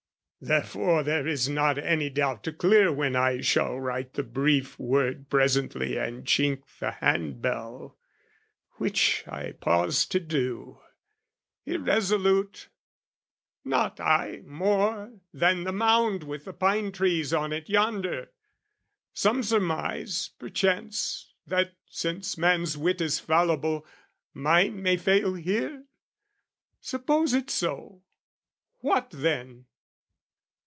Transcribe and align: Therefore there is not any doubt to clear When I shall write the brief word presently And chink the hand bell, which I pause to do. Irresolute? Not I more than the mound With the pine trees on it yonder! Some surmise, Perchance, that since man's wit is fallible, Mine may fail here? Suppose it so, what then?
Therefore 0.43 1.03
there 1.03 1.27
is 1.27 1.47
not 1.47 1.77
any 1.77 2.09
doubt 2.09 2.43
to 2.45 2.51
clear 2.51 2.91
When 2.91 3.15
I 3.15 3.41
shall 3.41 3.79
write 3.79 4.13
the 4.13 4.23
brief 4.23 4.79
word 4.79 5.29
presently 5.29 5.97
And 5.99 6.25
chink 6.25 6.63
the 6.79 6.93
hand 6.93 7.43
bell, 7.43 7.95
which 8.77 9.23
I 9.27 9.51
pause 9.51 10.03
to 10.07 10.19
do. 10.19 10.79
Irresolute? 11.67 12.69
Not 13.63 13.99
I 13.99 14.41
more 14.47 15.13
than 15.31 15.63
the 15.63 15.71
mound 15.71 16.23
With 16.23 16.45
the 16.45 16.53
pine 16.53 16.91
trees 16.91 17.31
on 17.35 17.53
it 17.53 17.69
yonder! 17.69 18.31
Some 19.13 19.43
surmise, 19.43 20.31
Perchance, 20.39 21.35
that 21.45 21.75
since 21.87 22.35
man's 22.35 22.75
wit 22.75 22.99
is 22.99 23.19
fallible, 23.19 23.85
Mine 24.33 24.81
may 24.81 24.97
fail 24.97 25.35
here? 25.35 25.83
Suppose 26.79 27.35
it 27.35 27.51
so, 27.51 28.01
what 28.79 29.11
then? 29.11 29.65